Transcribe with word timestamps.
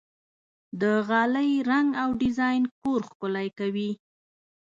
د 0.81 0.83
غالۍ 1.07 1.51
رنګ 1.69 1.89
او 2.01 2.09
ډیزاین 2.21 2.63
کور 2.79 2.99
ښکلی 3.09 3.47
کوي. 3.59 3.91